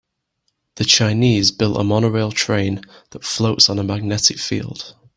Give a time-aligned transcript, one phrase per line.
[0.77, 4.95] The Chinese built a monorail train that floats on a magnetic field.